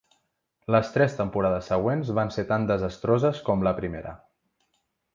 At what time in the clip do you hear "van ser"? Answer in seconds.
2.21-2.47